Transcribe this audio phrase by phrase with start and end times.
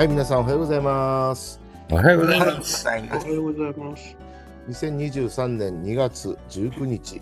[0.00, 1.60] はい、皆さんおはようございます。
[1.90, 2.86] おはようございます。
[2.86, 4.16] おはようございます。
[4.70, 7.20] 2023年2月19日、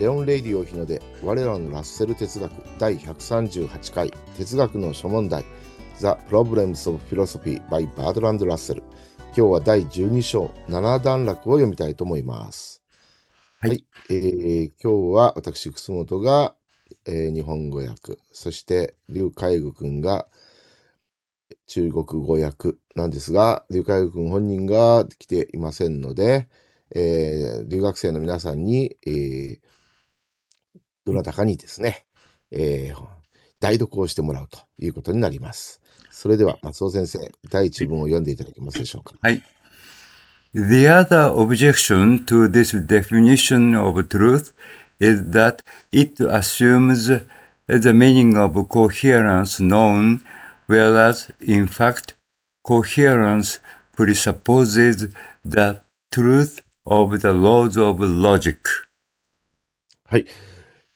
[0.00, 5.44] レオン・レイディオ日の出、我らのラッセル哲学第138回哲学の諸問題
[6.00, 8.82] The Problems of Philosophy by Bertrand Russell
[9.26, 12.82] 今日は第12章7段落を読みたいと思います。
[13.60, 16.56] はいえー今日は私、楠本が、
[17.06, 20.26] えー日本語訳、そして劉海愚君が
[21.72, 26.46] 中国語訳なんですが、劉海愚君本人が来ていませんので、
[26.94, 29.58] えー留学生の皆さんに、えー
[31.06, 32.04] どなたかにですね、
[32.50, 33.06] えー
[33.58, 35.80] 代読をしてもらうということになります。
[36.10, 39.14] それでは、松尾先生、第一文を読んでいただけますでしょうか。
[39.22, 39.42] はい。
[40.52, 44.52] The other objection to this definition of truth
[45.00, 45.60] is that
[45.90, 47.24] it assumes
[47.66, 50.20] the meaning of coherence known,
[50.66, 52.14] whereas in fact,
[52.62, 53.60] coherence
[53.96, 55.08] presupposes
[55.44, 58.58] the truth of the laws of logic.
[60.04, 60.26] はい。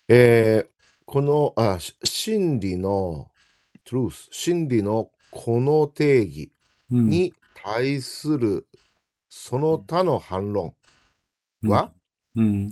[0.09, 0.77] えー
[1.09, 3.31] このあし真理の
[3.87, 6.51] truth、真理のこの定義
[6.91, 8.67] うんに対する
[9.29, 10.75] その他の反論
[11.63, 11.93] は、
[12.35, 12.71] うん。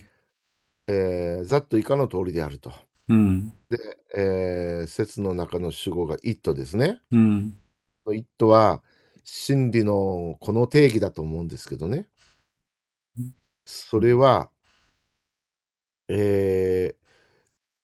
[0.89, 2.72] えーざっと以下の通りであると。
[3.09, 3.53] うん。
[3.77, 7.00] で、えー説の中の主語が it ですね。
[7.11, 7.58] うん。
[8.12, 8.83] it は
[9.25, 12.06] 真理のこの定義だと思うんですけどね
[13.19, 13.34] うん。
[13.64, 14.50] それは、
[16.08, 17.05] えー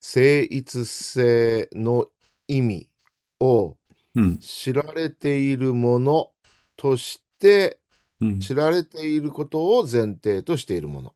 [0.03, 2.07] 聖一性の
[2.49, 2.89] 意味
[3.41, 3.77] を
[4.15, 4.39] うん。
[4.39, 6.31] 知られているもの
[6.77, 7.79] として
[8.21, 8.41] うん。
[8.41, 11.15] 知られていることを前提としているもの。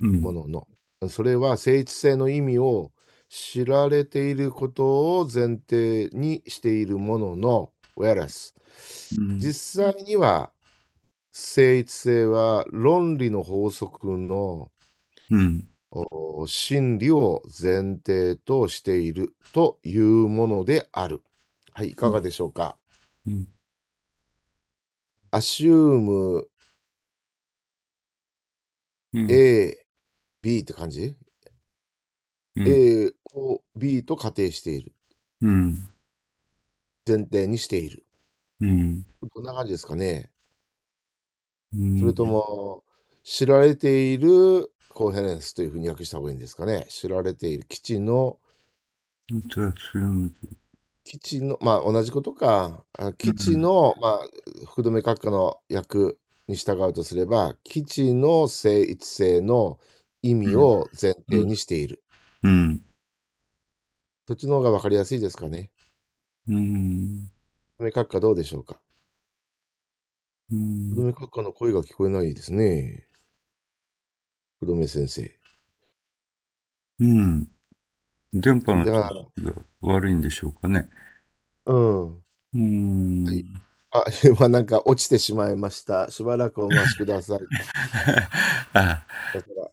[0.00, 0.68] うんものの。
[1.08, 2.92] それは聖一性の意味を
[3.38, 8.54] 知られていることを前提にしているものの、whereas
[9.18, 10.50] うん実際には
[11.32, 14.70] 聖一性は論理の法則の
[15.30, 15.68] うん。
[15.90, 21.22] お真理を前提としているというものである。
[21.72, 22.76] はい、いかがでしょうか？
[23.26, 23.48] うん。
[25.30, 26.48] アシューム
[29.12, 29.86] うん A、
[30.42, 31.16] B って感じ、
[32.56, 34.92] うん ?A を B と仮定している。
[35.42, 35.88] うん。
[37.06, 38.04] 前提にしている。
[38.60, 39.06] うん。
[39.30, 40.30] こんな感じですかね。
[41.74, 42.84] うんそれとも、
[43.22, 46.86] 知られているコーヘレンスというふうに訳した方がいいんですかね。
[46.88, 48.38] 知られている基地の、
[51.04, 52.84] 基地の、まあ同じことか。
[52.98, 54.20] あ基地の、まあ、
[54.66, 56.16] 福留閣下の訳
[56.48, 59.78] に従うとすれば、基地の聖一性の
[60.22, 62.02] 意味を前提にしている。
[62.46, 62.80] うん。
[64.28, 65.70] そっちの方が分かりやすいですかね。
[66.48, 67.30] うん。
[67.74, 68.78] 福留閣下どうでしょうか。
[70.52, 73.08] うん福留閣下の声が聞こえないですね。
[74.58, 75.38] 福留先生。
[77.00, 77.48] うん。
[78.32, 79.32] 電波の
[79.80, 80.88] 悪いんでしょうかね。
[81.66, 82.22] うん。
[82.54, 83.24] うん。
[83.24, 83.44] はい
[83.90, 86.10] あ、 今なんか落ちてしまいました。
[86.10, 87.40] しばらくお待ちください。
[88.74, 89.06] あ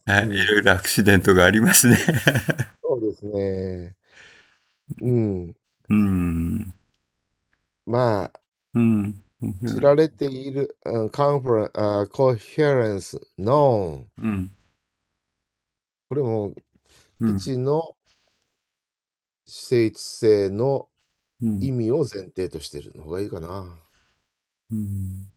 [0.06, 1.98] はい、いろいろアクシデントがありますね。
[2.82, 3.96] そうですね。
[5.02, 5.56] うん。
[5.90, 6.74] うん。
[7.86, 8.32] まあ、
[8.74, 9.24] うん。
[9.66, 14.26] 知られている、うん、カンファレン、あ、コヘレンス、ノーン。
[14.26, 14.52] うん。
[16.10, 16.54] これも、
[17.20, 17.36] うん。
[17.38, 17.96] 一の
[19.46, 20.90] 聖一性の
[21.42, 23.80] うん意味を前提としているの方がいいかな。
[24.72, 25.32] うん。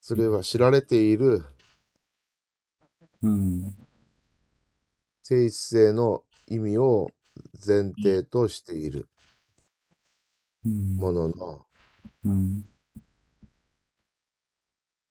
[0.00, 1.44] それは知られている
[3.24, 3.74] うん。
[5.22, 7.10] 聖一性の意味を
[7.66, 9.08] 前提としている
[10.66, 10.96] うん。
[10.96, 11.66] ものの、
[12.24, 12.64] うん。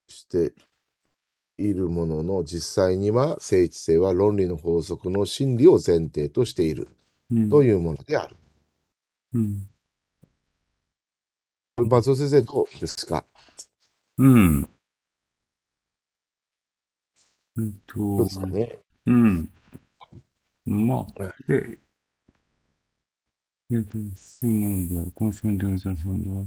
[0.07, 0.53] して
[1.57, 6.89] いるものの実際には聖一性は論理の法則の真理を前提としている
[7.31, 7.49] うん。
[7.49, 8.35] というものである。
[9.33, 9.67] うん。
[11.89, 13.25] 松尾先生どうですか？
[14.19, 14.69] うん。
[17.57, 19.49] えっどうとですかねうん。
[20.65, 21.77] まあはい、で、
[23.71, 23.97] えっと、
[24.41, 26.45] 今の今週の電車さんは、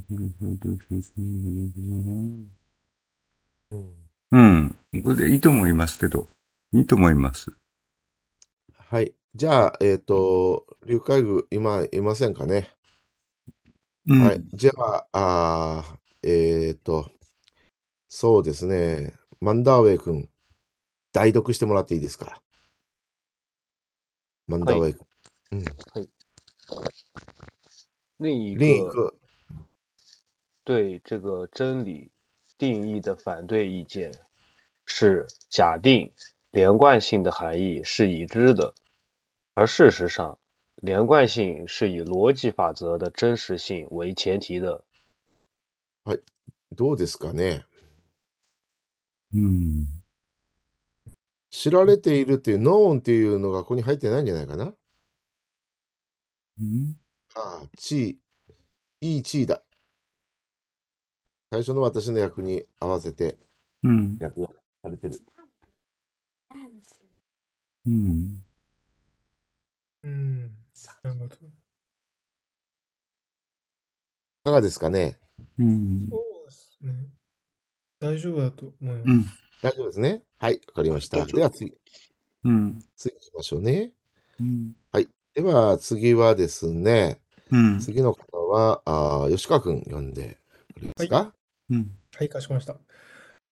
[4.33, 4.77] うん。
[5.03, 6.29] これでいいと思いますけど、
[6.73, 7.53] いいと思います？
[8.73, 9.15] はい。
[9.35, 12.71] じゃあ、えっ、と、流海具今いませんかね？
[14.09, 14.23] うん。
[14.23, 14.43] はい。
[14.55, 16.29] じゃあ、あー
[16.69, 17.11] えっ、と、
[18.09, 19.15] そうですね。
[19.41, 20.29] マンダーウェイ君、
[21.17, 22.43] 代読してもらっていいですか？
[24.47, 25.01] マンダーウェイ君。
[25.53, 25.65] うん。
[28.19, 29.15] 另一另一个个
[30.63, 32.11] 对这个真理
[32.59, 34.13] 定义的反对意见
[34.85, 36.13] 是假定
[36.51, 38.75] 连贯性的含义是已知的，
[39.55, 40.39] 而事实上，
[40.77, 44.85] 连贯性是以逻辑法则的真实性为前提的。
[46.75, 47.65] どうですかね？
[49.33, 49.87] うん。
[51.59, 54.75] 知られているっていう、ノーンっていうのがここに入ってないんじゃないかな？
[56.61, 56.97] うん
[57.35, 58.11] ああ、地
[59.01, 59.63] 位、いい地位だ。
[61.51, 63.39] 最初の私の役に合わせて
[63.83, 64.19] うん。
[64.21, 64.49] 役が
[64.83, 65.19] されてる。
[67.87, 68.43] うん。
[70.05, 70.43] うん。
[70.43, 70.49] な
[71.05, 71.35] るほど。
[71.37, 71.39] い
[74.45, 75.19] かがですかね？
[75.59, 76.09] うん。
[76.11, 76.93] そうですね。
[77.99, 79.09] 大丈夫だと思います。
[79.09, 79.25] うん。
[79.63, 80.26] 大丈夫ですね？
[80.39, 81.25] はい、わかりました。
[81.25, 81.73] では次、
[82.45, 82.79] うん。
[82.97, 83.93] 次行きましょうね。
[84.41, 84.75] うん。
[85.35, 87.79] では次はですね、うん。
[87.79, 90.39] 次の方は、あー吉川くん読んで
[90.75, 91.35] くれますか、
[91.69, 91.91] うん。
[92.17, 92.75] はい、かしこまりました。
[92.75, 92.77] い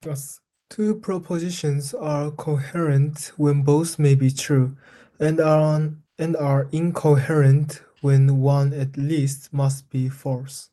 [0.01, 0.43] きます。
[0.71, 4.75] Two propositions are coherent when both may be true,
[5.21, 10.71] and are, and are incoherent when one at least must be false.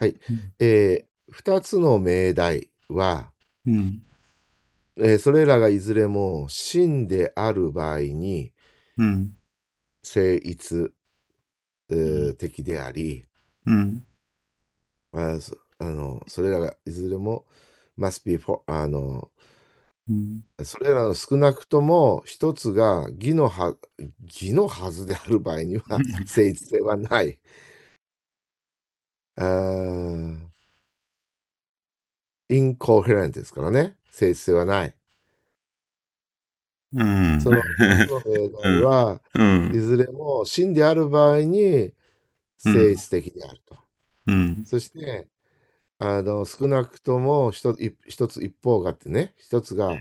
[0.00, 3.32] えー二つの命題は、
[3.66, 4.02] うん。
[4.96, 8.52] えーそれらがいずれも真である場合に
[8.96, 9.36] うん。
[10.02, 10.94] 成立、
[11.90, 13.26] えー的であり、
[13.66, 14.06] うん。
[15.12, 17.46] あそあのそれらがいずれも
[17.98, 19.30] must be for あの
[20.08, 20.42] うん。
[20.64, 23.76] それらの少なくとも一つが義のは
[24.24, 27.38] 義のはずである場合には成立性はない。
[29.36, 30.54] あー
[32.48, 33.96] インコヘレントですからね。
[34.14, 34.94] 性はない。
[36.94, 37.40] うん。
[37.40, 37.60] その
[38.62, 39.80] 題は、うんい。
[39.80, 41.92] ずれも真である場合に
[42.58, 43.78] 成立的であると。
[44.26, 44.64] うん。
[44.64, 45.28] そして、
[45.98, 49.96] あの少なくとも一つ一一つ一方があってね、一つが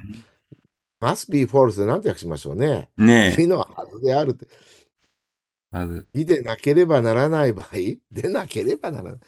[1.01, 2.89] must be false で何て訳しましょうね。
[2.97, 3.29] ねえ。
[3.29, 4.47] 義のはずであるって。
[5.71, 6.07] まず。
[6.13, 7.69] 義でなければならない場合
[8.11, 9.19] でなければならない。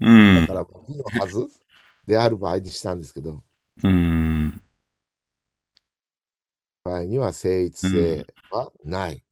[0.00, 0.54] うんだか。
[0.54, 1.48] ら、義のはず
[2.06, 3.42] である場合にしたんですけど、
[3.82, 4.62] うん。
[6.84, 9.24] 場合には成立性はない。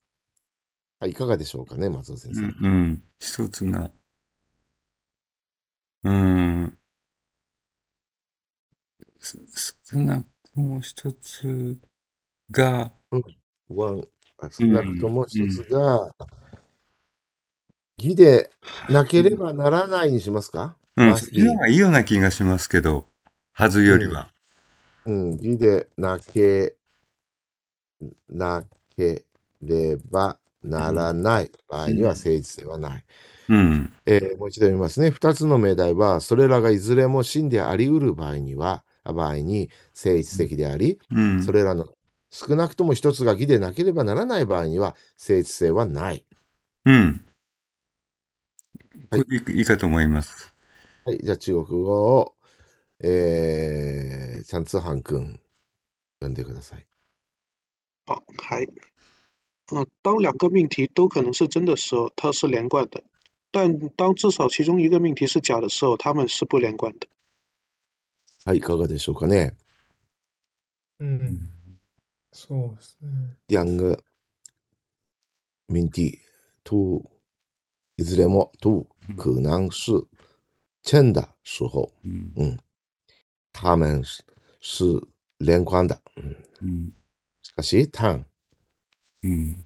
[0.98, 2.42] はい、いかがでしょうかね、松尾先生。
[2.42, 2.54] うん。
[2.60, 3.02] うん。
[3.18, 3.90] 一つが。
[6.04, 6.78] うん。
[9.18, 9.38] す
[9.92, 11.78] 少なくとも一つ
[12.50, 12.92] が、
[13.68, 14.08] ワン
[14.38, 16.14] あ少なくとも一つが、
[17.98, 18.50] 義で
[18.88, 23.06] なければならないにしますか、うん、方がいいような気がしますけど、
[23.52, 24.35] はずよりは。
[25.06, 26.76] うん、義でなけ、
[28.28, 28.64] な
[28.96, 29.24] け
[29.62, 33.04] ればならない場合には成立性はない。
[33.48, 33.92] うん。
[34.06, 35.10] えーもう一度読みますね。
[35.10, 41.42] 二つの命題は、それらがいずれも真であり得る場合には、場合に成立的であり、うん。
[41.44, 41.86] それらの
[42.30, 46.24] 少なくとも一つが義でなければならない場合には成立性はない。
[46.84, 47.24] うん。
[49.10, 50.52] はいいいかと思います。
[51.04, 52.34] はい、じゃあ中国語を、
[53.00, 53.75] えー、
[54.45, 55.39] チャンツーハン君、
[56.19, 56.85] 読んでください。
[58.05, 58.67] 好，还，
[59.67, 63.01] 呃，当两个命题都可能是真的时候，它是连贯的；
[63.51, 67.07] 但当至少其中一个命题是假的时候，它们是不连贯的。
[68.43, 69.55] はい、いかがでしょうかね。
[70.99, 71.49] うん。
[72.33, 73.37] そうですね。
[73.47, 74.03] 两个
[75.67, 76.19] 命题
[76.63, 77.03] 都
[77.97, 79.91] いずれも都可能是
[80.81, 82.57] 真的时候，うん。
[83.53, 84.23] 他们是
[84.68, 85.00] 是
[85.38, 86.02] 连贯的。
[86.16, 86.92] 嗯，うん。
[87.40, 88.24] しかし、但
[89.22, 89.64] うん。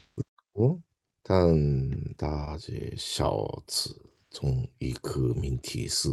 [0.55, 0.83] 嗯，
[1.23, 3.97] 但大街小此
[4.31, 6.11] 中一个命题是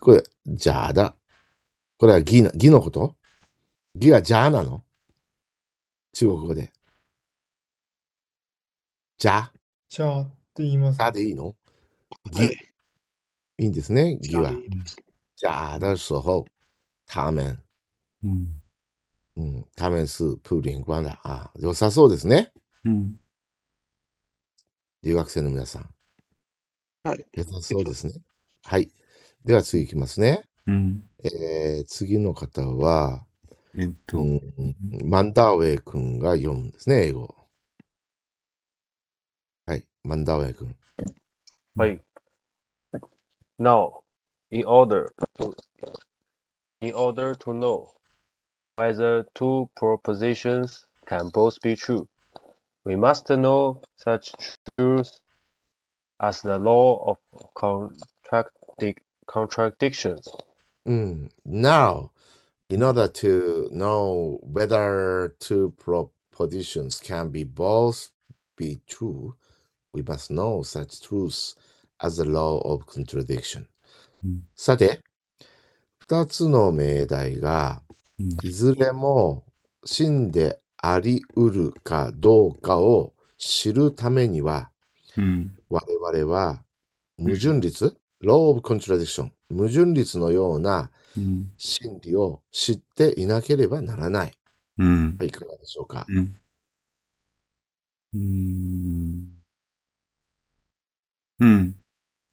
[0.00, 0.24] これ
[0.58, 1.14] 假だ。
[1.96, 3.14] これは義な義のこと？
[3.94, 4.82] 義が假なの？
[6.12, 6.72] 中国語で。
[9.16, 9.52] 假
[9.88, 10.98] じゃあって言います。
[10.98, 11.54] 假でいいの？
[12.32, 12.72] 義对，
[13.58, 14.18] いいんですね。
[14.20, 14.56] 義は假。
[14.56, 14.58] 的
[15.36, 16.44] 假的时候，
[17.06, 17.56] 他们、
[18.24, 18.62] うん。
[19.36, 21.20] うん、他们是不連貫だ。
[21.24, 22.52] あ、良さそうですね。
[22.84, 23.16] うん。
[25.02, 25.90] 留学生の皆さん。
[27.04, 27.26] はい。
[27.32, 28.14] 良さそうですね。
[28.64, 28.90] はい。
[29.44, 30.44] では次いきますね。
[30.66, 31.02] うん。
[31.24, 33.24] えー次の方は、
[33.76, 34.44] えっと、うん、
[35.04, 37.34] マンダーウェイ君が読むんですね、英語。
[39.66, 40.76] はい、マンダーウェイ君。
[41.74, 42.02] はい。
[43.58, 44.02] Now,
[44.50, 45.54] in order to
[46.82, 47.88] in order to know
[48.81, 52.07] whether two propositions can both be true,
[52.85, 54.31] we must know such
[54.77, 55.19] truths
[56.21, 57.17] as the law of
[57.55, 60.27] contradic- contradictions.
[60.87, 61.29] Mm.
[61.45, 62.11] Now,
[62.69, 68.09] in order to know whether two propositions can be both
[68.55, 69.35] be true,
[69.93, 71.55] we must know such truths
[72.01, 73.67] as the law of contradiction.
[74.23, 75.01] うんさて、
[75.99, 77.90] 二つの命題がうん
[78.42, 79.44] いずれも
[79.84, 84.70] 真であり得るかどうかを知るためには、
[85.16, 86.62] うん我々は
[87.18, 94.32] 矛盾律、law of contradiction、矛盾律のようなうん真理を知っていなければならない。
[94.78, 96.06] うんはい、いかがでしょうか？
[96.08, 96.36] うん
[98.14, 99.42] うん
[101.40, 101.76] うん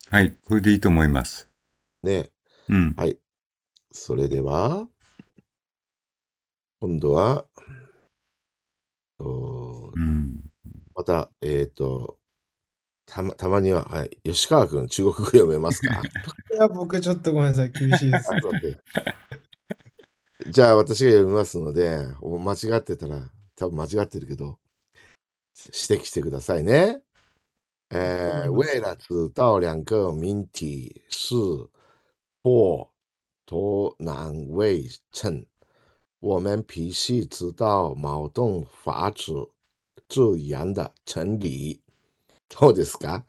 [0.09, 1.49] はい、これでいいと思います。
[2.03, 2.31] ね。
[2.67, 2.93] うん。
[2.97, 3.17] はい。
[3.91, 4.87] それでは、
[6.81, 7.45] 今度は、
[9.19, 10.39] おうん。
[10.95, 12.17] また、えっ、と、
[13.05, 14.17] たま、たまには、はい。
[14.23, 16.01] 吉川君、中国語読めますか？
[16.53, 18.29] いや、僕ちょっとごめんなさい、厳しいです。
[20.49, 24.57] じゃあ、私が読みますので、お間違ってたら、多分間違ってるけど、
[25.65, 27.01] 指摘してくださいね。
[27.91, 31.35] 呃，为了知道两个命题是
[32.43, 32.87] 或
[33.45, 35.43] 多难为称，
[36.19, 39.49] 我们必须知道矛盾法则
[40.07, 41.81] 这样的成理。
[42.49, 43.23] どうですか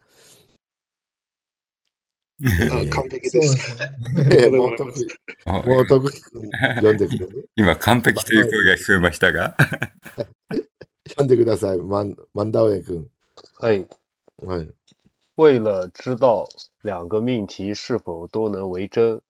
[2.43, 3.43] あ完璧で。
[3.43, 3.93] すすね。
[4.33, 5.09] えーもう得意、
[5.45, 9.57] あもう得意君読んでくれる 今、完璧という声が聞こえましたが。
[11.09, 13.09] 読んでください、マンマンダウェイ君。
[13.61, 13.87] 哎，
[14.39, 14.69] はい。
[15.37, 16.49] 为了知道
[16.83, 19.21] 两个命题是否都能为真，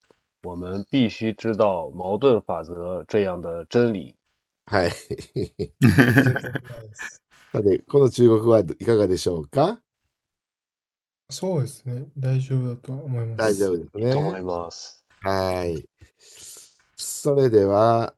[0.42, 4.14] 我们必须知道矛盾法则这样的真理。
[4.66, 4.90] はい。
[7.52, 9.80] さて、この中国語はいかがでしょうか？
[11.30, 12.06] そうですね。
[12.16, 13.38] 大丈夫だとは思います。
[13.38, 14.40] 大丈夫ですと思いね。
[14.42, 15.04] ます。
[15.20, 15.85] はい。
[16.97, 18.14] それでは、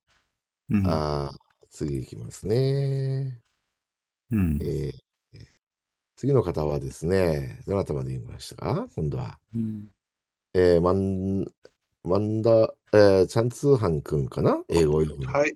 [0.70, 1.38] うんあー
[1.70, 3.40] 次いきますね。
[4.30, 5.02] うんえー
[6.16, 8.86] 次の方はですね、どなたまで言いましたか？
[8.94, 9.40] 今度は。
[9.54, 9.88] うん
[10.54, 11.46] えー、マン、
[12.04, 15.32] マンダ、えー、チャンツーハン君かな英語を読むの。
[15.32, 15.54] はい。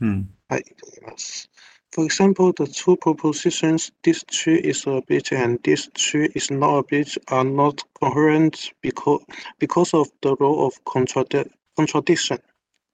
[0.00, 1.50] うんはい、いただきます。
[1.94, 6.82] For example, the two propositions, this tree is a bitch and this tree is not a
[6.82, 9.20] bitch, are not coherent because,
[9.58, 12.40] because of the law of contradi- contradiction.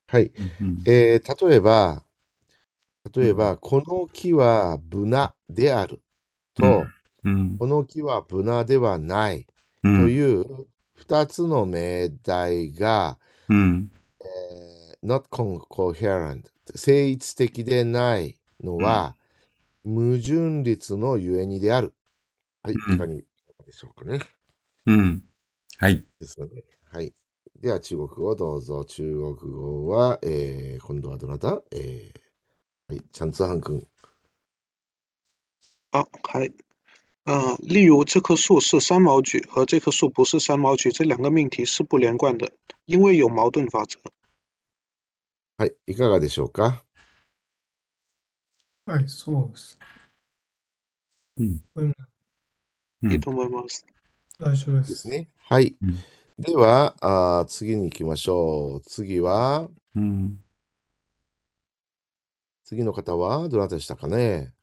[0.08, 0.32] はい。
[0.60, 2.02] うんえー、例えば、
[3.14, 6.00] 例えば、この木はブナである
[6.54, 6.64] と、
[7.24, 9.46] うんこの木はブナではない
[9.82, 10.66] うんという
[10.98, 13.90] 二つの命題が、うん
[14.20, 16.42] えー not coherent
[16.74, 19.14] 聖一的でないのは、
[19.84, 21.94] 矛盾律のゆえにである。
[22.64, 23.22] はい、うんいかに
[23.64, 24.18] でしょうかね。
[24.86, 25.22] うん
[25.78, 26.04] はい。
[26.20, 27.14] ですので、はい。
[27.60, 28.84] では、中国語どうぞ。
[28.84, 31.62] 中国語は、えー、今度はどなた？
[31.70, 33.86] えー、はい、チャンツーハン君。
[35.92, 36.52] 好，还，
[37.28, 42.50] 呃，例如这棵树是三毛榉和这棵树不是三毛榉，这两个命题是不连贯的，
[42.86, 44.00] 因为有矛盾法则。
[45.58, 46.82] はい、いかがでしょうか？
[48.86, 49.78] はい、そうです。
[51.36, 51.94] うんうん
[53.02, 53.84] うんいいと思います。
[54.40, 54.88] 大丈夫で。
[54.88, 55.06] です。
[55.36, 55.76] はい。
[55.82, 55.98] うん
[56.38, 58.80] ではあー、次に行きましょう。
[58.88, 60.42] 次は、うん
[62.64, 64.54] 次の方はどなたでしたかね？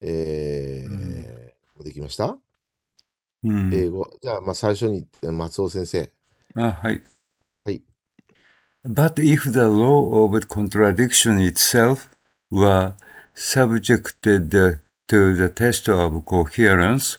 [0.00, 2.38] えー、うんできました
[3.44, 4.10] うん英語。
[4.20, 6.10] じゃあ、まあ、最初に松尾先生。
[6.56, 7.02] あ、はい。
[7.64, 7.82] はい。
[8.84, 12.08] But if the law of contradiction itself
[12.50, 12.94] were
[13.34, 17.18] subjected to the test of coherence,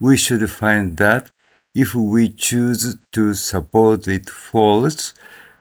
[0.00, 1.30] we should find that
[1.74, 5.14] if we choose to suppose it false,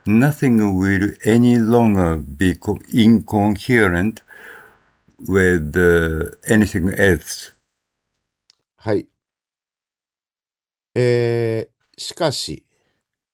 [0.06, 4.22] nothing will any longer be co- incoherent
[5.28, 7.52] with uh, anything else.
[8.82, 9.10] はい。
[10.96, 12.66] えー、しかし、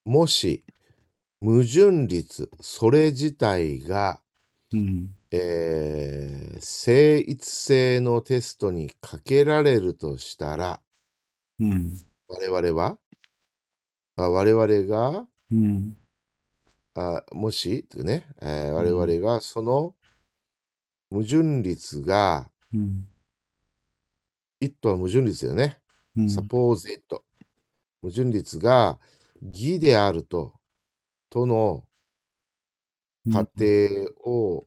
[0.04, 0.64] もし、
[1.40, 4.20] 矛盾率、それ自体が、
[4.72, 5.14] うん。
[5.30, 10.80] えー、聖一性のテストにかけられるとしたら、
[11.60, 11.96] うん。
[12.26, 12.98] 我々は、
[14.16, 15.96] あ我々が、うん。
[16.96, 18.74] あもし、ね、えーうん。
[18.74, 19.94] 我々がその
[21.12, 23.06] 矛盾率が、うん
[24.60, 25.78] 一とは矛盾率だよね。
[26.16, 27.02] うん suppose it。
[28.02, 28.98] 矛盾率が
[29.42, 30.54] 義であると、
[31.30, 31.84] との
[33.32, 34.66] 過程を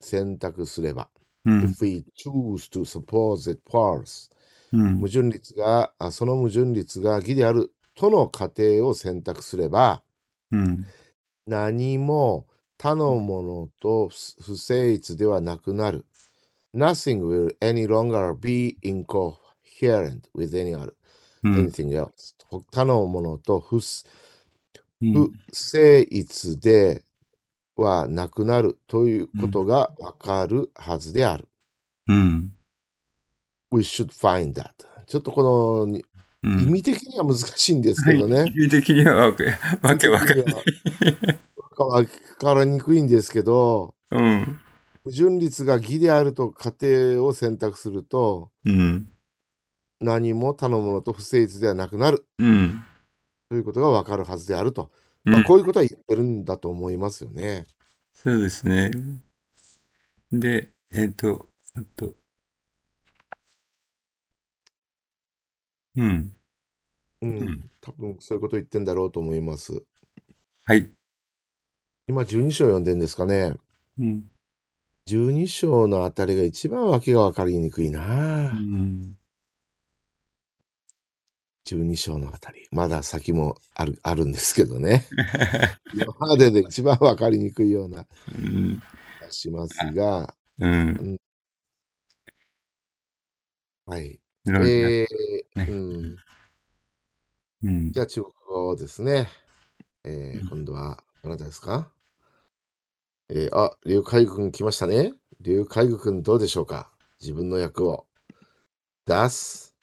[0.00, 1.08] 選択すれば、
[1.44, 4.30] うん if we choose to suppose it false、
[4.72, 10.02] うん矛盾率が、あその矛盾率が義であるとの過程を選択すれば、
[10.50, 10.86] うん。
[11.46, 12.46] 何も
[12.78, 14.08] 他のものと
[14.40, 16.06] 不成立ではなくなる。
[16.74, 20.92] Nothing will any longer be incoherent with any other,
[21.42, 21.54] うん。
[21.54, 22.34] anything else.
[22.50, 27.04] 他のものと不うん不成立で
[27.76, 31.48] はなくなるということがわかるはずである。
[32.08, 32.52] うん。
[33.70, 34.70] We should find that.
[35.06, 36.04] ちょっとこのに
[36.42, 38.52] うん意味的には難しいんですけどね。
[38.54, 39.46] 意味的にはわけ
[39.82, 40.46] わけわかんない。
[41.78, 42.04] わ
[42.38, 44.60] からにくいんですけど、うん。
[45.08, 49.08] 不純率が義であると仮定を選択すると、うん。
[50.00, 52.84] 何も他のものと不成立ではなくなるうん。
[53.48, 54.90] ということがわかるはずであると。
[55.24, 57.66] うんまあ、こういうことは言ってるんだと思いますよね。
[58.12, 58.90] そうですね。
[60.30, 62.14] で、えっと、あと、
[65.96, 66.36] うん。
[67.22, 67.30] うん。
[67.50, 69.82] ん多分そういうことを言ってんだろうと思います。
[70.64, 70.90] はい。
[72.06, 73.54] 今12章読んでんですかね。
[73.98, 74.30] うん。
[75.08, 78.54] 12章のあたりが一番わけがわかりにくいなう。
[78.56, 79.16] ん。
[81.64, 82.68] 12章のあたり。
[82.72, 85.06] まだ先もあるあるんですけどね。
[85.94, 88.82] 今までで一番わかりにくいようなうん。
[89.18, 91.16] 気がしますが、うん。
[93.86, 94.20] はい。
[94.46, 95.06] えーね
[95.56, 96.16] うん、
[97.62, 99.28] うんじゃあ中国語ですね。
[100.04, 101.90] えーうん今度はあなたですか？
[103.30, 105.12] えーあ、劉海軍来ましたね。
[105.42, 106.90] 劉海軍どうでしょうか？
[107.20, 108.06] 自分の役を
[109.04, 109.76] 出す。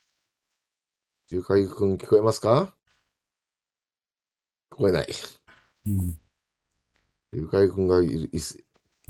[1.29, 2.73] 劉海軍聞こえますか？
[4.71, 5.07] 聞こえない。
[5.85, 6.19] うん
[7.33, 8.57] 劉海軍がいるいす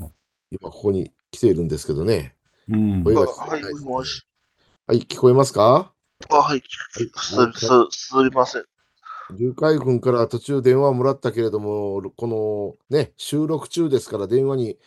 [0.00, 0.08] あ
[0.50, 2.34] 今ここに来ているんですけどね。
[2.68, 4.26] うん声が聞こはい、もしもし。
[4.86, 5.94] はい、聞こえますか？
[6.28, 6.62] あ、はい、はい
[7.54, 8.64] す、す、すみません。
[9.30, 12.26] 劉海軍から途中電話もらったけれども、こ
[12.90, 14.78] のね、収録中ですから電話に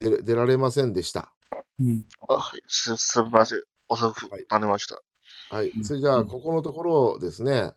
[0.00, 1.32] 出出られませんでした。
[1.78, 3.62] うんあ、はい、す、すみません。
[3.88, 5.02] 遅くはいなりました。
[5.50, 5.70] はい。
[5.70, 7.72] うんそれじゃあ、うんここのところをですね、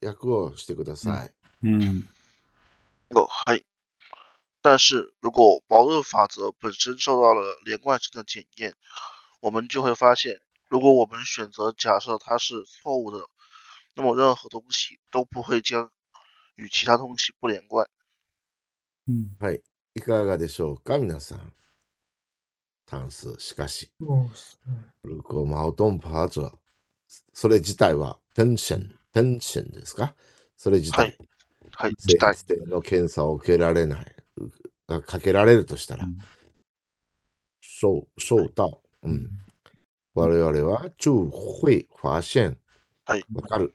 [0.00, 1.32] 役をしてください。
[1.64, 2.08] うん
[3.10, 3.62] 哦，嗨。
[4.62, 8.74] 但是如果保热法则本身受到了连贯性的检验，
[9.40, 13.18] 我们就会发现，如果我们选择假设它是错误的，
[13.96, 15.90] 那么任何东西都不会将
[16.56, 17.86] 与其他东西不连贯。
[19.08, 19.62] うんはい。
[19.94, 21.52] いかがでしょうか、皆さん。
[22.86, 24.74] 単数、しかし、そうですね。
[25.04, 26.58] 如果矛盾法则、
[27.32, 30.14] それ自体はテンション、テンションですか？
[30.56, 31.18] それ自体、はい。
[31.72, 32.38] はい、性期待。
[32.38, 34.16] 質の検査を受けられない、
[34.86, 36.04] がかけられるとしたら。
[36.04, 36.18] うん、
[37.60, 39.30] 受受到、うん、
[40.14, 41.30] 我々は就
[41.62, 42.58] 会发现、
[43.06, 43.24] はい。
[43.32, 43.74] わかる。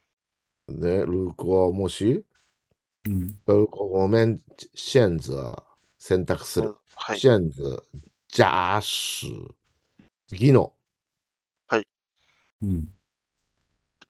[0.69, 2.23] ね、如果もし、
[3.05, 3.39] うん。
[3.45, 4.41] 如果我们
[4.75, 5.63] 选择
[5.99, 6.69] 選択する。
[6.69, 7.83] 嗯，，はい、選择
[8.27, 9.27] 假使
[10.31, 10.73] 義の
[12.61, 12.93] うん。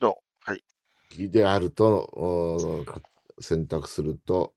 [0.02, 0.64] の、はい、
[1.12, 2.84] 義であると
[3.40, 4.54] 選択すると、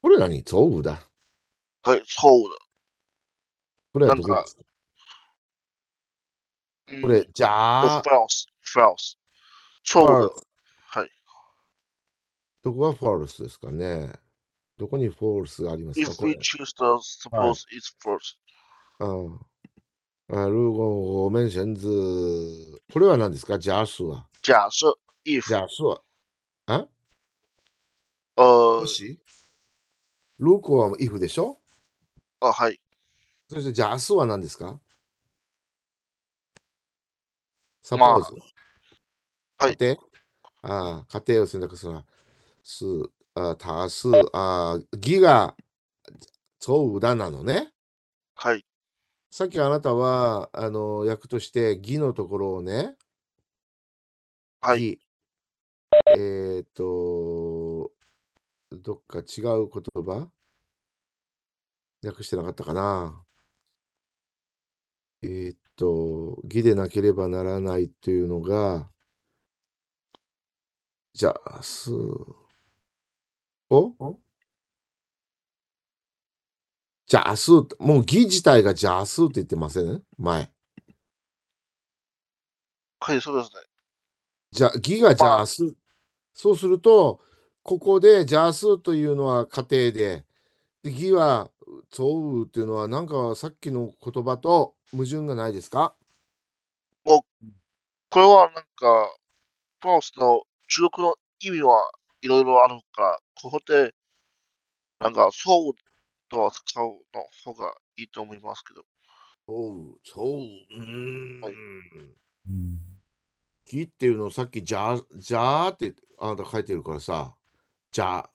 [0.00, 0.44] これ何？
[0.44, 1.00] 错誤だ。
[1.82, 2.58] はい、错誤的。
[3.92, 4.62] これはどこですか？
[6.90, 9.16] 嗯これ、じゃあ、false, false，错
[9.94, 10.46] 误的。
[10.86, 11.10] はい。
[12.62, 14.12] どこが false ですかね？
[14.76, 18.36] どこに false がありますか？If we choose the suppose it's false，
[19.00, 19.40] うん。
[20.30, 21.88] あ如果我们选择、
[22.92, 23.58] これは何ですか？
[23.58, 24.26] 假使は。
[24.42, 26.02] 假设 if 假使は。
[26.66, 26.86] あ
[28.36, 29.18] 呃もし？
[30.38, 31.58] 如果は if でしょ？
[32.40, 32.78] あはい。
[33.48, 34.78] そして假使は何ですか？
[37.82, 38.36] サポまあーズ。
[39.58, 39.78] はい。
[39.78, 39.98] 家庭？
[40.62, 42.06] ああ、家庭を選択するのは、
[42.64, 42.84] す、
[43.34, 45.56] あ多数、あ義が
[46.60, 47.72] 錯誤だなのね。
[48.34, 48.64] はい。
[49.30, 52.96] さっきあなたは、あの、訳として義のところをね、
[54.60, 54.86] はい。
[54.86, 55.00] 義
[56.14, 57.92] えっ、と、
[58.72, 60.30] どっか違う言葉
[62.02, 63.24] 訳してなかったかな。
[65.22, 68.90] えっ、と、義でなければならないというのが、
[71.14, 71.90] じゃあ、す、
[73.70, 74.18] お？
[77.06, 80.02] じゃあ、す、もう義自体がじゃあすって言ってません？
[80.18, 80.50] 前。
[83.00, 83.60] はいそうですね。
[84.52, 85.74] じゃ、義がじゃあす。
[86.34, 87.20] そうすると、
[87.62, 90.24] ここでじゃあすというのは家庭で、
[90.84, 91.50] で義は
[91.92, 95.94] そうっていうのは、なんかさっきの言葉と矛盾がないですか？
[98.10, 99.16] これはなんか
[99.82, 103.94] ファウスの中国の意味はいろいろあるから、ここで、
[105.00, 105.74] なんか、そう
[106.28, 106.94] と使うの
[107.44, 108.84] 方がいいと思いますけど。
[109.46, 111.40] そう、そう、うーん。
[111.40, 111.52] はい。
[111.54, 112.78] うん
[113.70, 117.34] ギっていうのをさっきじゃあ、じゃあってあなた書いてるからさ、
[117.92, 118.30] じゃあ、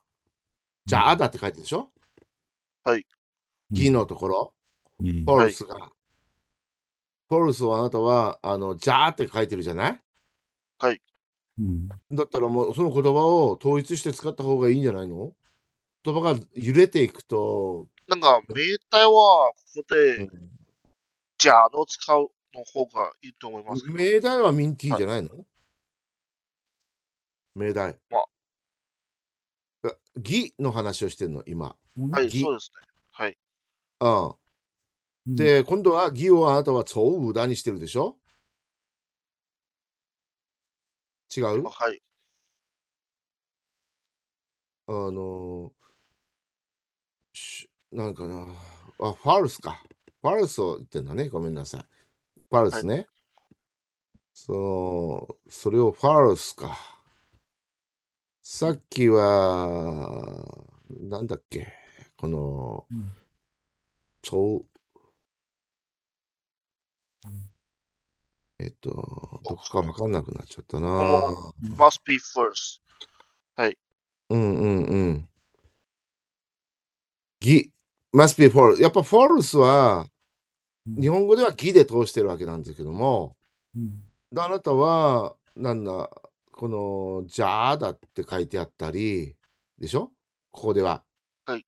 [0.85, 1.91] じゃあだって書いてるでしょ？
[3.71, 4.53] ギのところ、
[4.99, 5.25] うん。
[5.25, 5.91] フォルスが。
[7.29, 9.99] フォルスをあなたは、あの、じゃあって書いてるじゃない
[11.59, 15.33] うんだったらもうその言葉を統一して使った方がいいんじゃないの？
[16.03, 20.29] 言葉が揺れていくと、なんか、命題は、ここうでん、
[21.37, 23.85] じゃあの使うの方がいいと思います。
[23.89, 25.29] 命題はミンティーじゃないの、
[27.55, 27.97] 命題。
[28.09, 28.27] まああ
[30.17, 31.75] 義の話をしてるの、今。
[32.11, 32.87] はい、ぎそうですね。
[33.11, 33.37] はい。
[35.27, 35.35] うん。
[35.35, 38.17] で、今度は義をあなたは超無駄にしてるでしょ？
[41.35, 41.63] 違う？
[41.63, 42.01] はい。
[44.87, 45.71] あの
[47.33, 48.47] しなんかな。
[48.99, 49.81] あ、ファルスか。
[50.21, 51.29] ファルスを言ってんだね。
[51.29, 51.85] ごめんなさい。
[52.49, 53.07] ファルスね。
[54.33, 56.77] その、それをファルスか。
[58.41, 60.45] さっきは、
[60.89, 61.71] なんだっけ？
[62.17, 63.11] このうん、
[64.21, 64.65] 超
[67.25, 67.49] うん、
[68.59, 70.87] えっと、どこかわかんなくなっちゃったな。
[70.87, 72.81] こ must be first。
[74.29, 75.29] うんうんうん。
[77.41, 77.71] 義、
[78.13, 78.81] must be false。
[78.81, 80.07] やっぱ false は、
[80.87, 83.37] うん日本語では義で通してるわけなんですけども、
[83.73, 86.09] うんであなたは、なんだ、
[86.51, 89.35] この、じゃあだって書いてあったり、
[89.79, 90.11] でしょ？
[90.51, 91.03] ここでは。
[91.45, 91.65] はい。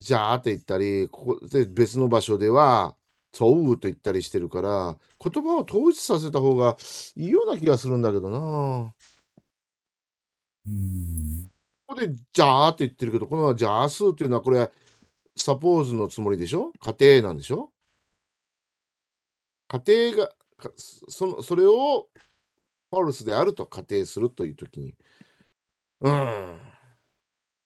[0.00, 2.96] じゃあって言ったり、ここで別の場所では、
[3.34, 6.76] そうと言ったりしてるから、言葉を統一させた方が
[7.16, 8.94] いいような気がするんだけどな。
[10.66, 11.50] うん
[11.86, 14.70] ここで、じゃあって言ってるけど、このじゃあ数っていうのは、これ、
[15.36, 17.72] サポーズのつもりでしょ家庭なんでしょ
[19.68, 20.32] 家庭が、
[21.08, 22.08] そのそれを
[22.90, 24.94] ファルスであると仮定するというときに、
[26.00, 26.60] うん、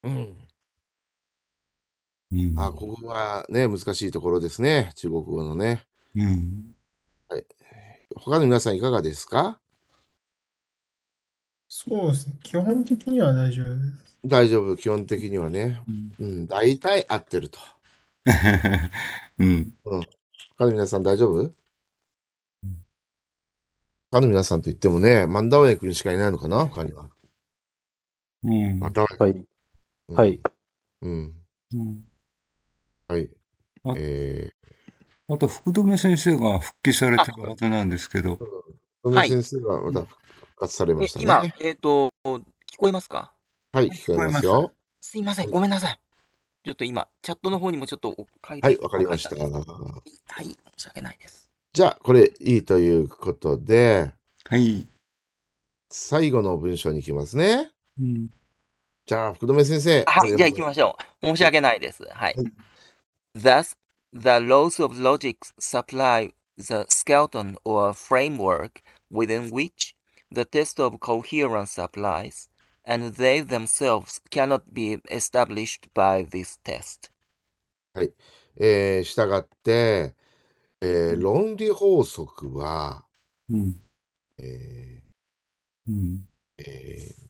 [0.05, 0.48] うん。
[2.31, 4.93] うんあ、ここがね、難しいところですね。
[4.97, 5.85] 中国語のね。
[6.15, 6.75] うん
[8.17, 9.61] 他の皆さんいかがですか？
[11.69, 12.35] そうですね。
[12.43, 14.17] 基本的には大丈夫です。
[14.27, 15.81] 大丈夫、基本的にはね。
[15.87, 17.59] うんうん、大体合ってると。
[19.39, 19.73] うん
[20.59, 21.41] 他の皆さん大丈夫？
[21.43, 21.55] うん
[24.11, 26.67] 他の皆さんと言ってもね、マンダウェイ君しかいないのかな？
[26.67, 27.11] 他には。
[28.43, 29.35] うんマンダウェイはい。
[30.09, 30.17] 君。
[30.17, 30.41] はい。
[31.03, 31.35] うん。
[31.75, 32.08] うん
[33.09, 33.29] はい
[33.85, 33.95] あ。
[33.97, 34.53] え
[35.31, 40.17] あと福留先生が復帰されたはずなんですけど、ー、野はい先生がまた復
[40.61, 42.43] 活されましたえ今ね。、えっ、と、聞
[42.77, 43.33] こえますか？
[43.73, 44.73] はい、聞こえますよ。
[45.01, 45.99] すいません、はいごめんなさい。
[46.65, 48.15] ちょっと今、チャットの方にもちょっと
[48.47, 49.37] 書いてはい、わかりました。
[49.37, 49.47] は
[50.43, 51.49] い、申し訳ないです。
[51.73, 54.13] じゃあ、これいいということで、
[54.49, 54.87] はい。
[55.91, 57.71] 最後の文章に行きますね。
[57.99, 58.29] うん
[59.07, 60.05] じゃあ、福留先生。
[60.05, 60.63] はい、じゃあ行きす。
[60.63, 61.27] ましょう。
[61.27, 62.03] 申し訳ないです。
[62.03, 62.53] はいはい。
[63.38, 63.76] Thus,
[64.14, 69.96] the laws of logic supply the skeleton or framework within which
[70.32, 72.48] the test of coherence applies,
[72.86, 77.12] and they themselves cannot be established by this test.
[78.56, 80.16] えー、したがって、
[80.82, 83.06] えーうん論理法則は、
[83.50, 83.76] うん
[84.38, 85.02] え
[85.88, 87.24] うんーえー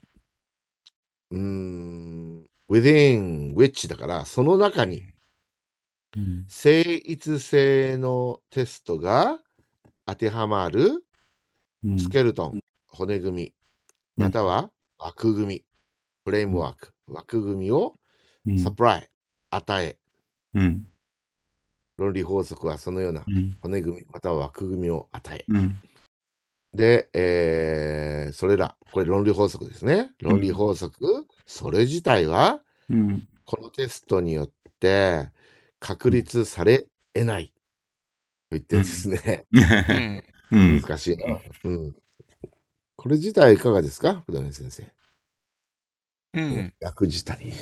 [1.32, 5.13] うーん、within which だから、その中に
[6.18, 6.44] うん。
[6.48, 9.38] 正一性のテストが
[10.07, 11.04] 当てはまる
[11.85, 11.98] うん。
[11.98, 13.52] スケルトン、骨組み、うん
[14.24, 15.64] または枠組み、
[16.24, 17.94] フレームワーク、枠組みを
[18.44, 18.59] うん。
[18.59, 19.09] サプライ、
[19.50, 19.96] 与え、
[20.54, 20.87] うん。
[21.96, 23.57] 論理法則はそのようなうん。
[23.61, 25.44] 骨組み、または枠組みを与え。
[25.48, 25.78] うん。
[26.74, 30.11] で、えーそれら、これ論理法則ですね。
[30.20, 33.28] 論理法則、それ自体は、うん。
[33.44, 34.50] このテストによっ
[34.81, 35.31] て
[35.80, 37.48] 確立され得ない。
[37.48, 37.52] と
[38.52, 41.38] 言ってですね、うんうん難しいな。
[41.64, 41.96] うん。
[42.96, 44.22] これ自体いかがですか？
[44.26, 44.84] 福留先生。
[46.34, 47.52] うん役自体。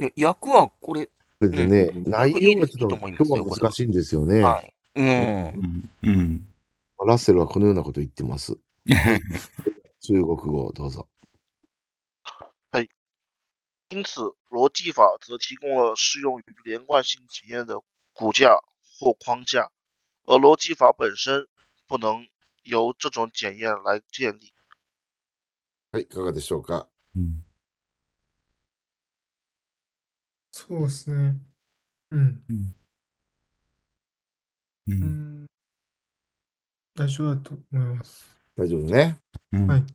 [0.00, 4.40] え役はこれ、それでね、うん内容がちょっいいと今日は難しいんですよね。
[4.42, 4.74] はい。
[4.96, 5.06] うん。
[5.06, 6.48] うんうん
[7.04, 8.56] ラッセルはこのようなこと言ってます。
[10.00, 11.08] 中国語どうぞ。
[13.90, 17.81] 因此，逻辑法则提供了适用于连贯性检验的
[18.13, 18.61] 骨架
[18.99, 19.71] 或框架，
[20.25, 21.47] 而逻辑法本身
[21.87, 22.27] 不能
[22.63, 24.53] 由这种检验来建立。
[25.91, 26.87] はい、いかがでしょうか。
[27.15, 27.43] うん
[30.53, 31.39] そうですね。
[32.11, 32.43] うん。
[32.49, 32.75] うん
[34.87, 35.47] ううんん。
[36.93, 38.37] 大丈夫だと思います。
[38.57, 39.17] 大丈夫ね。
[39.53, 39.85] うんはい。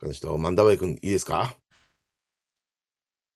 [0.00, 1.56] 他の人、万田ウェイ君、いいですか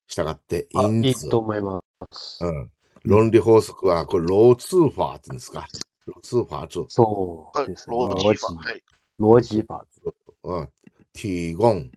[0.10, 2.44] 従って、あ、因子いいと思います。
[2.44, 2.72] うん。
[3.06, 5.68] 論理法則は、これ、ローツーファーって言うんですか？
[6.08, 6.80] ローツーファーツ。
[6.80, 7.96] はいそうですね。
[7.96, 8.54] 逻逻辑法。
[8.54, 8.84] 辑はい。
[9.20, 9.86] 逻辑法。
[10.44, 10.70] うん。
[11.14, 11.90] 提供。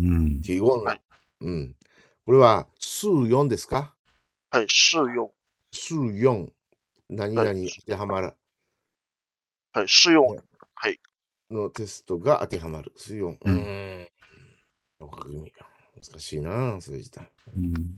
[0.00, 1.00] うん提供はい。
[1.42, 1.76] うん。
[2.26, 3.94] これは、数4ですか？
[4.50, 4.66] はい。
[4.68, 5.32] 适用。
[5.70, 6.50] 数4。
[7.10, 8.32] 何々に当てはまる
[9.72, 9.88] はい。
[9.88, 10.34] 适用。
[10.34, 10.40] ね
[11.50, 12.90] のテストが当てはまる。
[12.96, 13.26] 数4。
[13.32, 14.08] ううんん。
[14.98, 15.63] わかる意味が
[16.12, 17.30] 難しいな、それ自体。
[17.56, 17.96] うん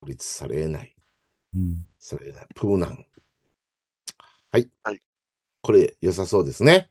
[0.00, 0.94] 孤立されない。
[1.54, 2.46] うんされない。
[2.54, 3.06] プーナン。
[4.52, 4.68] はい。
[4.82, 5.00] はい。
[5.62, 6.88] これ、良さそうですね。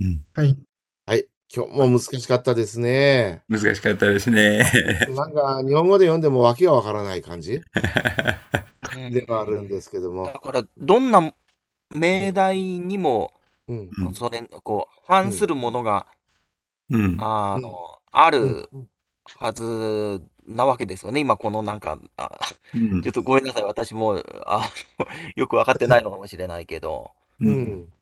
[0.00, 0.56] うんはい。
[1.06, 1.26] はい。
[1.54, 3.42] 今日も難しかったですね。
[3.48, 4.64] 難しかったですね。
[5.14, 7.60] なんか、日本語で読んでもわけがわからない感じう
[8.98, 10.32] んではあるんですけどもだ。
[10.34, 11.34] から、どんな
[11.94, 13.34] 命題にも、
[13.68, 13.90] うん。
[13.98, 16.06] うんそれ、こう、反するものが、
[16.90, 18.88] うんあの、あるうん
[19.24, 21.20] はずなわけですよね。
[21.20, 22.38] 今、このなんか、あ
[22.74, 23.64] うんちょっとごめんなさい。
[23.64, 24.68] 私も、あ
[25.36, 27.92] よくわかってないのかもしれないけど、ううんん。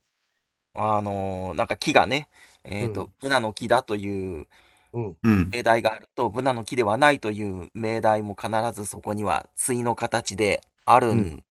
[0.74, 2.28] あの、なんか木がね、
[2.64, 4.46] えっとうん、ブナの木だという
[4.92, 5.16] うん。
[5.22, 11.44] うん命題があると、ブナの木ではないという命題も必ずそこには対の形であるうん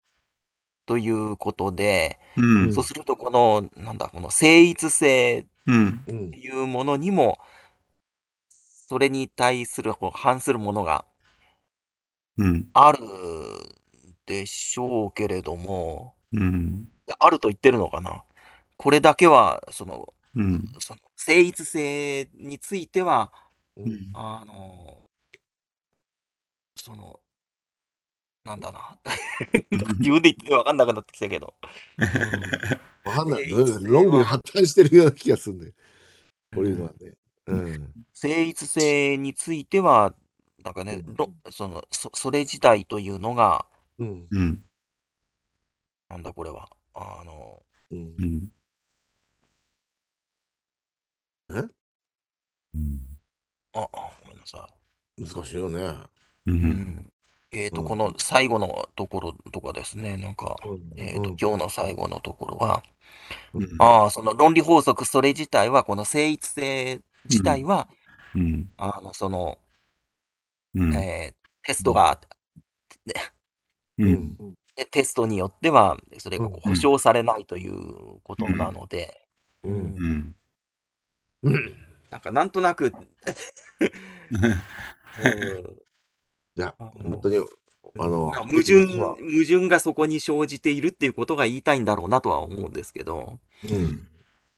[0.85, 6.37] ということで、うんそうすると、この、なんだ、この聖一性うんうんって。
[6.39, 7.37] いうものにも、
[8.89, 11.05] それに対する、こう反するものが
[12.37, 12.99] うんある
[14.25, 16.87] でしょうけれども、うん
[17.19, 18.23] あると言ってるのかな？
[18.77, 23.31] これだけは、その、うんその聖一性については、
[23.77, 24.97] うんあの、
[26.75, 27.19] その、
[28.45, 28.97] なんだな。
[29.99, 31.53] 自分で言って分かんなくなってきたけど。
[33.05, 33.43] わかんない。
[33.43, 35.71] えー論理が発展してるような気がするんで。
[36.55, 37.13] こういうのはね。
[37.49, 37.93] うん。
[38.13, 40.13] 聖一性については、
[40.63, 43.65] なんかね、うんろそのそ、それ自体というのが、
[43.99, 44.27] うん。
[44.31, 44.63] うん
[46.09, 48.25] なんだこれは、あの、うんう。
[48.25, 48.49] ん
[51.51, 51.69] え？
[52.75, 52.99] うん
[53.73, 53.87] あ、あ
[54.23, 54.67] ごめんなさ
[55.17, 55.79] 難しいよね。
[56.47, 56.53] うい。
[56.53, 57.13] うんん。
[57.51, 60.55] えっと、うんこの最後のところとかですね、なんか、
[60.97, 62.83] えっと、今日の最後のところは、
[63.53, 67.87] うんああ、その論理法則、それ自体は、この聖一性自体は、
[68.35, 68.69] うん。
[68.77, 69.57] あの、その、
[70.75, 70.93] うん。
[70.95, 72.19] えーテストが、
[73.99, 74.37] ううん。
[74.91, 79.27] テストによっては、それが保証されないということなので、
[79.63, 79.95] うん。
[79.97, 80.35] うん。
[81.43, 81.75] うん。
[82.09, 82.91] なんかなんとなく、
[84.31, 85.79] うん。
[86.55, 87.37] じゃあ、あ本当に、
[87.99, 94.07] あの、矛盾、は矛盾がそこに生じているっていうことが言いたいんだろうなとは思うんですけど、うん。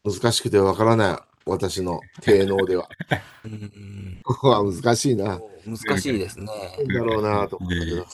[0.04, 1.30] 難しくてわからない。
[1.45, 2.88] 私の低能では。
[3.45, 5.39] うん、ここは難しいな。
[5.65, 6.47] 難しいですね。
[6.93, 8.06] だろうなと思ったけど。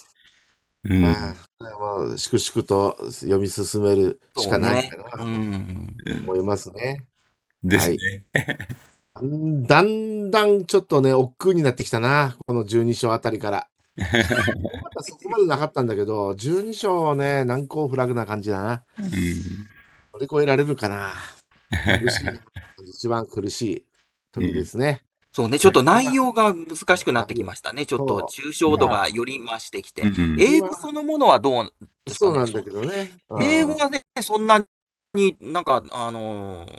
[0.89, 7.03] うんまあ、粛々と読み進めるしかないかなねと思いますね。
[7.63, 7.97] ですね。
[9.67, 12.37] だんだんちょっとね、億劫になってきたな。
[12.45, 13.67] この12章あたりから。
[13.97, 14.23] まだ
[15.01, 18.83] そこまでなかったんだけど、12章ね、難攻不落な感じだな。
[18.99, 19.07] うん
[20.13, 21.13] 乗り越えられるかな。
[22.89, 23.85] 一番苦しい
[24.31, 25.03] 時ですね。
[25.37, 27.85] そうね、ちょっと内容が難しくなってきましたね。
[27.85, 30.01] ちょっと抽象度がより増してきて。
[30.01, 31.73] うん英語そのものはどう
[32.05, 33.11] ですかねそうなんだけどね。
[33.39, 34.65] 英語はね、そんな
[35.13, 36.71] になんか、あのー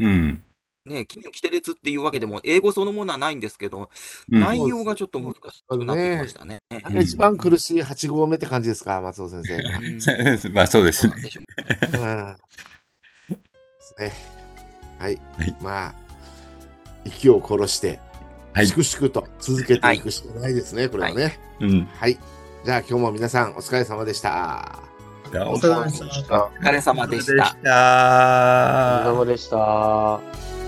[0.00, 0.42] うん
[0.86, 3.90] ね、君のキテレツっていうわけでも、英語そのものはないんですけど、
[4.32, 6.58] うん内容がちょっと難しくなってきましたね。
[6.82, 9.78] あれが一番苦しい8号目って感じですか、松尾先生が。
[9.78, 10.00] うん
[10.52, 11.14] まあそうですね。
[11.22, 11.38] です
[13.98, 14.39] ね。
[15.00, 15.20] はい。
[15.38, 15.94] はいまあ、
[17.04, 17.98] 息を殺して、
[18.52, 21.38] はい粛々と続けていくしかないですね、これはね。
[21.60, 21.88] うん。
[21.94, 22.18] はい。
[22.64, 24.80] じゃあ今日も皆さんお疲れ様でした。
[25.32, 26.44] お疲れ様でした。
[26.44, 27.56] お疲れ様でした。
[27.62, 30.59] たお疲れ様でした。